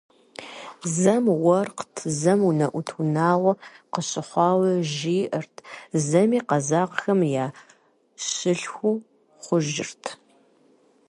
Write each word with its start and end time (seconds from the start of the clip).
Зэм 0.95 1.25
уэркът, 1.43 1.95
зэм 2.19 2.39
унэӀут 2.49 2.89
унагъуэ 3.01 3.53
къыщыхъуауэ 3.91 4.69
жиӀэрт, 4.93 5.55
зэми 6.07 6.39
къэзакъхэм 6.47 7.19
я 7.43 7.47
щылъху 8.27 8.95
хъужырт. 9.43 10.03